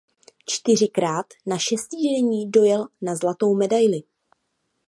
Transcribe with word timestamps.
Čtyřikrát 0.45 1.25
na 1.45 1.57
Šestidenní 1.57 2.51
dojel 2.51 2.87
na 3.01 3.15
zlatou 3.15 3.55
medaili. 3.55 4.03